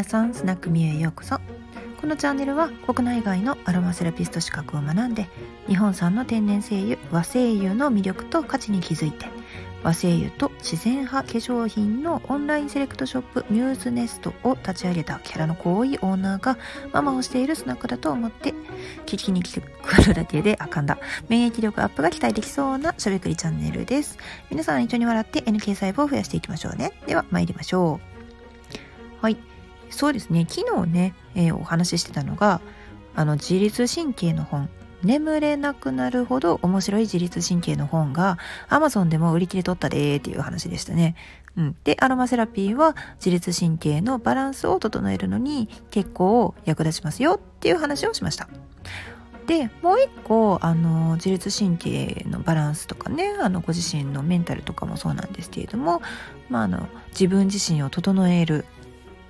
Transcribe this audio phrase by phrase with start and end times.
[0.00, 1.38] 皆さんスナックミュへようこそ。
[2.00, 5.28] このチャンネルは国内外のアロマセラピスト資格を学んで
[5.68, 9.26] 日本産の天然精油和精油の魅力と価値に気づいて
[9.82, 16.56] 和精油と自然派化粧品のオンラインセレクトショップミューズネストを立ち上げたキャラの濃いオーナーが
[16.94, 18.54] ママをしているスナックだと思って
[19.04, 20.96] 聞きに来てくるだけであかんだ。
[21.28, 24.16] 免疫力アップが期待できそうなしゃべくりチャンネルです。
[24.48, 26.92] 皆さん一緒に笑って NK 細胞を増やしていきましょうね。
[27.06, 28.10] では参りましょう。
[29.20, 29.49] はい。
[29.90, 32.60] そうですね昨日ね、えー、お話ししてたのが
[33.14, 34.68] あの自律神経の本
[35.02, 41.16] 眠れなくなるほど面白い自律神経の本が Amazon でも売り切れとったでーっていう話でしたね。
[41.56, 48.48] うん、でアロマセラピーは自律神経のバランスを整えるのに結構役立ちますよっていう話をしました。
[49.46, 56.02] でもう一個あの自律神経のバランスとかねあのご自身のメンタルとかもそうなんですけれども、
[56.48, 58.64] まあ、あの自分自身を整える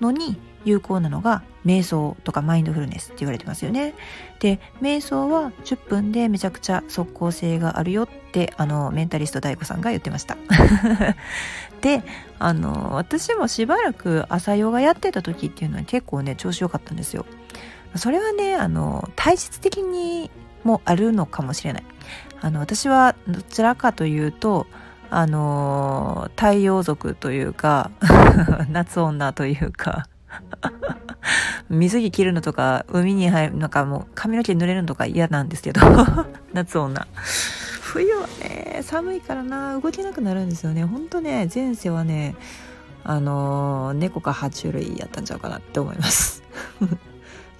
[0.00, 3.94] のに有効なのが瞑想とかマインドフルネスって言われてますよね。
[4.38, 10.36] で、瞑想は10分でめちゃくちゃ即効性があるよってあのメンタリスト DAIGO さんが言ってました。
[11.80, 12.02] で、
[12.38, 17.26] あの私もしばらく朝ヨガやってた時っていうのは結構ね調子良かったんですよ。
[17.96, 20.30] それはね、あの体質的に
[20.62, 21.84] もあるのかもしれない。
[22.42, 24.66] あの私はどちらかというと
[25.10, 27.90] あの太陽族というか
[28.70, 30.06] 夏女というか
[31.68, 35.80] 水着着るのとか、海に入る、なんかもう髪の毛濡れるのとか嫌なんですけど、
[36.52, 37.06] 夏女。
[37.80, 40.84] 冬はね、寒いからな、動けなくなるんですよね。
[40.84, 42.36] ほんとね、前世はね、
[43.02, 46.42] あのー、猫か爬虫類やったんちゃうかなって思います。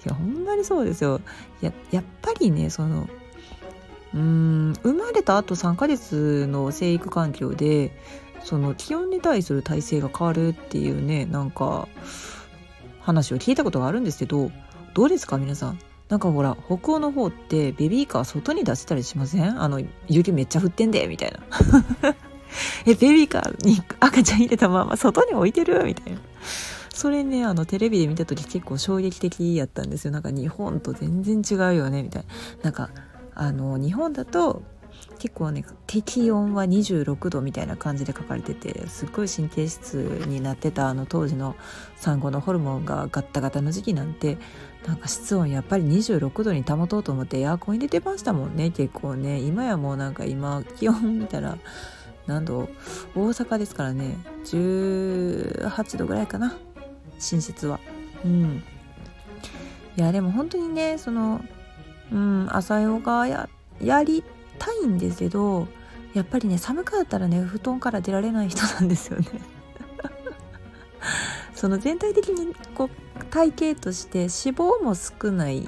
[0.05, 1.19] いや、ほんまにそうですよ。
[1.61, 3.09] や、やっぱりね、その、
[4.13, 7.95] うーん、生まれた後3ヶ月の生育環境で、
[8.43, 11.87] その気温に対する体制が変わるっていうね、なんか、
[13.01, 14.51] 話を聞いたことがあるんですけど
[14.93, 15.79] どうですか皆さん？
[16.09, 19.61] なんかほら北欧の方ってベビーカー外に出せたりしません？
[19.61, 21.39] あの雪めっちゃ降ってんでみたいな。
[22.85, 25.83] えベビーカーに赤ちゃん入れたまま外に置いてる？
[25.85, 26.19] みたいな。
[26.93, 30.11] それねあのテレビで見た時結構衝撃的やったんですよ。
[30.11, 32.25] なんか日本と全然違うよねみたい
[32.61, 32.63] な。
[32.65, 32.89] なんか
[33.33, 34.61] あの日本だと
[35.19, 39.95] 結構ね適温は26度みたいな感じで書かれててすっごい神経質
[40.27, 41.55] になってたあの当時の
[41.95, 44.37] 産後のホルモンがガッタガタの時期なんて
[44.87, 49.39] なんか室温やっぱり26度に保とうと思ってエアコン入れてましたもんね結構ね。
[49.39, 51.57] 今やもうなんか今気温見たら
[52.25, 52.69] 何度
[53.15, 56.57] 大阪ですからね18度ぐらいかな
[57.15, 57.79] 寝室は。
[58.25, 58.63] うん。
[59.97, 61.43] いやでも本当にねその
[62.11, 64.23] うん朝ヨガややり
[64.61, 65.67] たいんですけど
[66.13, 69.25] やっぱりね寒かったらね布団から出られない人なんですよね。
[71.55, 75.67] その全体的にこう体型として脂肪も少ない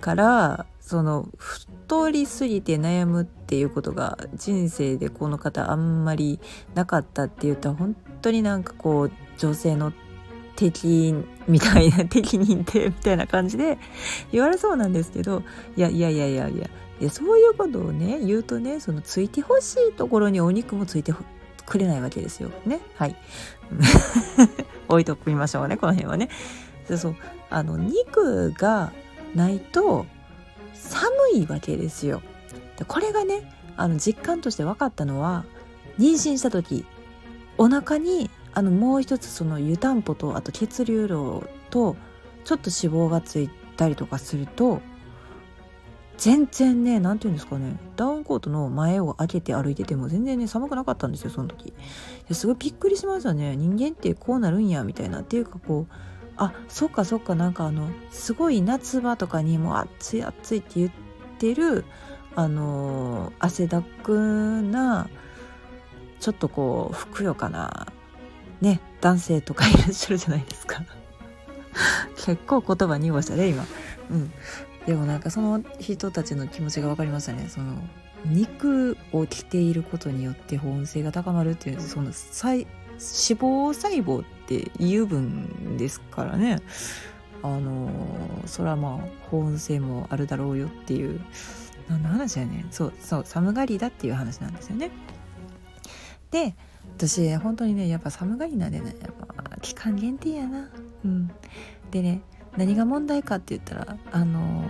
[0.00, 6.40] からその太りすぎて悩むっていうことが人生でこの方あんまり
[6.74, 9.92] なかったっていうと本当になんかこう女性の
[10.56, 11.14] 敵
[11.48, 13.78] みたいな敵認定みたいな感じで
[14.32, 15.42] 言われそうなんですけど
[15.76, 16.68] いやいやいやいやいや
[17.00, 21.12] でそういうことをね言うとねそのついてほしいところにお肉もついて
[21.66, 22.50] くれないわけですよ。
[22.66, 22.80] ね？
[22.96, 23.16] はい。
[24.88, 26.28] 置いときましょうねこの辺はね。
[26.86, 27.16] そうそう。
[27.50, 28.92] あの肉が
[29.34, 30.06] ないと
[30.72, 32.22] 寒いわけですよ。
[32.78, 35.44] でこれがねあの実感として分かったのは
[35.98, 36.84] 妊娠した時
[37.58, 41.96] お腹にあのもう一つその湯たんぽとあと血流量と
[42.44, 44.80] ちょっと脂肪がついたりとかすると
[46.16, 51.72] 全然ね何て言うんですかねダウンコートの前を開けて歩いてても全然ね寒くなかったんですよその時。
[52.30, 53.56] すごいびっくりしましたね。
[53.56, 55.20] 人間ってこうなるんやみたいな。
[55.20, 55.94] っていうかこう
[56.36, 60.90] あそっかそっかなんかあのすごい夏場とかにもう暑い暑いって言っ
[61.38, 61.84] てる
[62.36, 65.08] あの汗だくな
[66.20, 67.86] ちょっとこうふくよかな
[68.60, 70.82] ね男性とかいらっしゃるじゃないですか。
[72.16, 73.64] 結構言葉に濁したね今。
[74.10, 74.32] うん。
[74.86, 77.48] でもなんかその人たちの気持ちが分かりましたね。
[77.48, 77.82] その
[78.26, 82.14] 肉を着ていることによって保温性が高まるっていうその脂
[82.96, 86.58] 肪細胞って油分ですからね。
[87.42, 87.90] あの
[88.46, 91.20] それはまあ保温性もあるだろうよっていう。
[91.88, 92.64] 何の話やね。
[92.70, 94.90] そうそう寒がりだっていう話なんですよね。
[96.30, 96.54] で
[96.96, 98.94] 私本当にねやっぱ寒がりなんでね。
[99.00, 100.70] やっぱ期間限定やな。
[101.04, 101.30] うん。
[101.90, 102.22] でね
[102.56, 104.64] 何が問題かって言ったらあの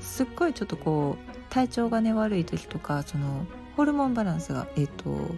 [0.00, 3.46] すっごいちょっとこう体調がね悪い時とかその
[3.76, 5.34] ホルモンバランスがえっ、と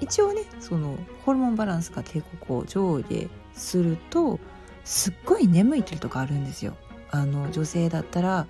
[0.00, 4.38] 一応ねそのホルモンバランスが結構こう上下すると
[4.84, 6.76] すっごい眠い時とかあるんですよ。
[7.10, 8.46] あの女性だったら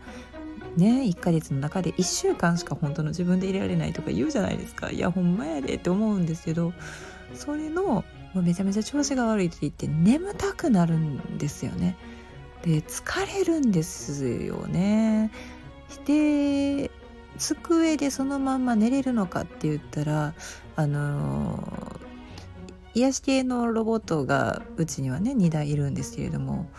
[0.76, 4.90] ね1ヶ月の中で1週間しか本当の自分で入れられないとか言うじゃないですか。
[4.90, 6.72] いやほんまやでって思うんですけど
[7.34, 11.96] それのめちゃめちゃ調子が悪い時って眠たくなるんですよね。
[12.62, 15.30] で疲れるんですよね。
[16.04, 16.90] で
[17.38, 20.34] 机でそのまんま寝れるのかって言ったら
[20.74, 22.00] あの
[22.94, 26.70] 癒し系のロボットがうちにはね2台いるんですけれども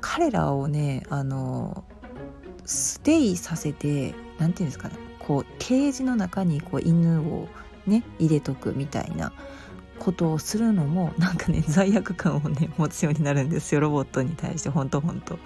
[0.00, 1.84] 彼らをねあの
[2.66, 7.48] ステイさせて何て言うんですかねこうケージの中にこう犬を
[7.86, 9.32] ね入れとくみたいな
[9.98, 15.38] ことをするのも なんかね罪悪感をね持つようになるんですよロボットに対してほんとほんと。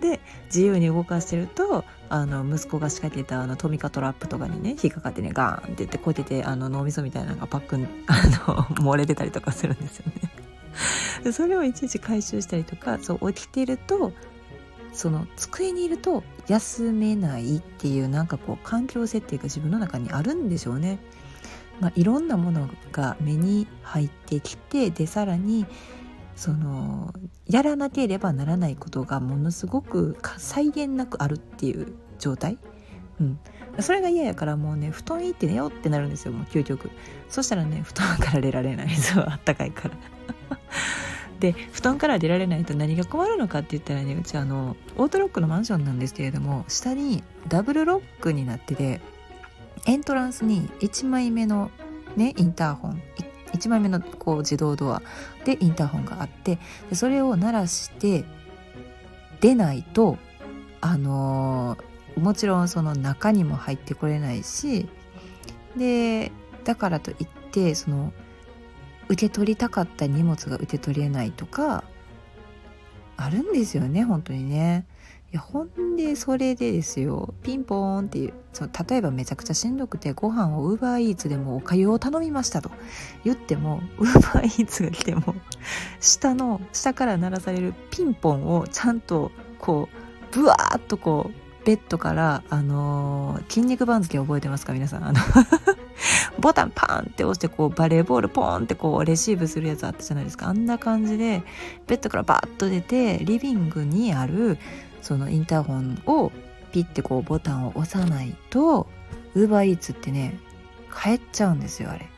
[0.00, 10.12] で自由に動かしてるとあの息子が仕掛けたあのトミカトラップとかにね引っかかってねガーンって言ってこうやっててあの脳みそみたいなのがパックン あの漏れてたりとかするんですよ
[11.22, 11.32] ね。
[11.32, 14.12] それをいちいち回収したりとかそう起きてると
[14.92, 20.98] その机にいると休めないっていうなんかこう環境設定が自分の中にあるんでしょうね。
[21.80, 25.66] まあ、いろんなものが目に入ってきてでさらに
[26.34, 27.12] その
[27.46, 32.58] やらなければならないことがものすごく際限なくあるっていう状態、
[33.20, 33.38] うん、
[33.80, 36.90] それが嫌やからもうね布団いいって寝ようってなるんですよもう究極。
[37.28, 38.94] そしたらね布団から出られない。
[38.96, 39.96] そうあったかいから。
[41.40, 49.00] で布団から出られないと何が困るのかって言ったらねうちあのオートロックのマンションなんですけれども下にダブルロックになってて
[49.86, 51.70] エントランスに1枚目の
[52.16, 53.02] ねインターホン
[53.52, 55.02] 1枚目のこう自動ドア
[55.44, 56.58] でインターホンがあって
[56.90, 58.24] でそれを鳴らして
[59.40, 60.18] 出ないと
[60.80, 64.88] あのー、もちろんその中にも入ってこれないし
[65.76, 66.32] で
[66.64, 68.12] だからといってその
[69.08, 71.84] 受け取りたかった荷物が受け取れないとか
[73.16, 74.84] あるんですよね本当にね。
[75.32, 82.70] いやほんでそれでですよピンポーンっていうその例えばめちゃくちゃしんどくてご飯をウーバーイーツでもおかゆを頼みましたと
[83.24, 85.34] 言ってもウーバーイーツが来ても
[86.00, 95.04] 下の下から鳴らされるピンポンをちゃんとこうブワーッとこうベッドからあのー、筋肉番付覚えてますか皆さん？
[95.04, 95.18] あの
[96.38, 100.48] ボタンパーンって押してこうバレーボールポーンってこうレシーブするやつあったじゃないですか。
[100.48, 101.42] あんな感じで
[101.86, 104.58] ベッドからバーッと出てリビングにある
[105.02, 106.32] そのインターホンを
[106.72, 108.86] ピッてこうボタンを押さないと
[109.34, 110.38] ウーバーイーツってね
[111.02, 112.08] 帰っちゃうんですよあれ。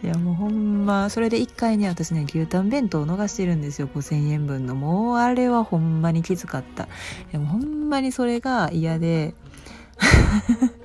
[0.00, 4.74] いやもうほんまそれで1回ね私ね牛タン弁当を逃してるんですよ5000円分の。
[4.74, 6.84] もうあれはほんまにきつかった。
[6.84, 6.88] い
[7.32, 9.34] やもうほんまにそれが嫌で。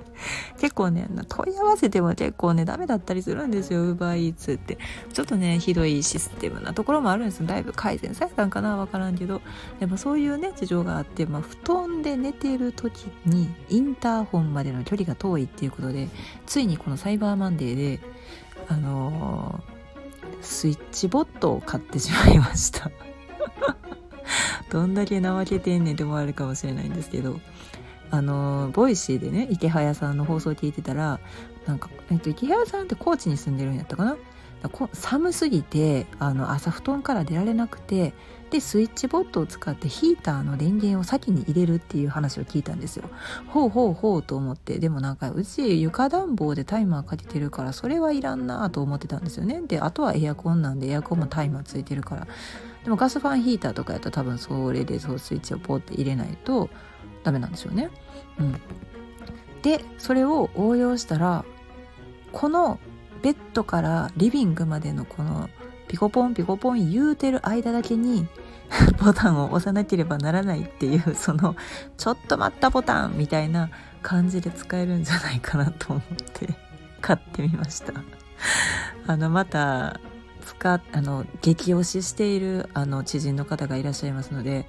[0.63, 3.83] 結構ね問い合わせても結構ねダメだったりするんですよ。
[3.97, 4.77] UberEats って。
[5.11, 7.45] ちょっとねひどいシステムなところもあるんです。
[7.45, 9.41] だいぶ改善されたんかなわからんけど。
[9.81, 16.07] でもそういうね事情があって、まあ、布団で寝てる時にインターホンまでの距離が遠いっていうことで
[16.45, 17.99] ついにこのサイバーマンデーで
[18.69, 22.89] あのー、 SwitchBot を買ってしまいました。
[24.71, 27.41] どんだけ怠けてんねんって思われるかもしれないんですけど。
[28.13, 31.19] あの Voicy でねイケハヤさんの放送を聞いてたら
[31.65, 34.15] なんか、えっと、イケハヤさんって高知に住んでるんやったかな？
[34.93, 38.13] 寒すぎてあの朝布団から出られなくて
[38.51, 43.09] でスイッチボットを使ってヒーターの電源を先に入れるっていう話を聞いたんですよ。
[43.47, 49.59] ほうほうほうと思ってでもなんかうち床暖房でタイマーかけてるからそれはいらんなと思ってたんですよね。
[49.67, 52.27] であとはエアコンなんでエアコンもタイマーついてるから
[52.83, 56.69] でもガスファンヒーターとかやったら多分それでそうスイッチをポッて入れないと
[57.23, 57.89] ダメなんですよね。
[58.39, 58.61] うん、
[59.61, 61.45] でそれを応用したら
[62.31, 62.79] この
[63.21, 65.49] ベッドからリビングまでのこの
[65.87, 68.27] ピコポンピコポン言うてる間だけに
[68.99, 71.55] ボタンを押さなければならないっていうその
[71.97, 73.69] ちょっと待ったボタンみたいな
[74.01, 76.03] 感じで使えるんじゃないかなと思っ
[76.33, 76.49] て
[77.01, 77.93] 買ってみました
[79.05, 79.99] あのまた
[80.43, 84.67] 使あの激推ししているあの知人の方がいらっしゃいますので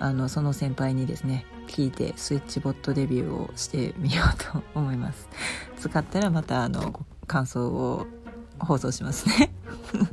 [0.00, 5.28] あのその先輩にですね聞いてスイッチボットデビューをしてみようと思います。
[5.80, 8.06] 使ったらまたあの感想を
[8.58, 9.52] 放送しますね。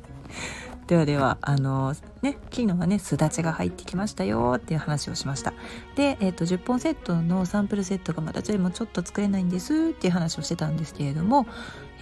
[0.88, 5.54] ではではあのね昨日はねすだちが入ってきましたよっていう話をしました。
[5.96, 11.46] で、えーと、10本セットのサンプルセットがまたちょもちょっと作れないんですっていう話をしてたんですけれども、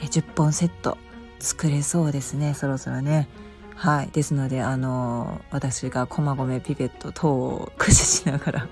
[0.02, 0.98] えー、10本セット。
[1.40, 3.30] 作れそうですねそろそろね。
[3.76, 4.10] はい。
[4.12, 8.68] ですので、あの、私が駒込ピペット等を駆使しながら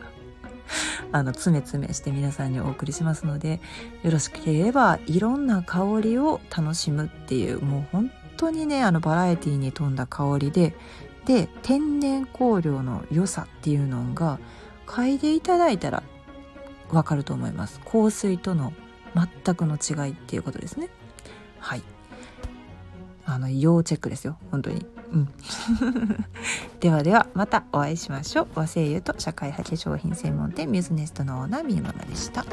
[1.11, 3.59] あの、詰め詰めして皆さんにお送りしますので、
[4.03, 10.73] よろしければ、いろんな香りを楽しむっていう、もう本当にね、あの、バラエティに富んだ香りで、
[11.27, 14.39] で天然香料の良さっていうのが
[14.85, 16.01] 嗅いでいただいたら
[16.89, 17.81] わかると思います。
[17.81, 18.71] 香水との
[19.13, 20.87] 全くの違いっていうことですね。
[21.59, 21.83] はい。
[23.25, 24.37] あの要チェックですよ。
[24.51, 24.85] 本当に。
[25.11, 25.29] うん。
[26.79, 28.47] ではではまたお会いしましょう。
[28.55, 32.45] 和製油と社会派化粧品専門店ミューズネストのオーナーみゆママでした。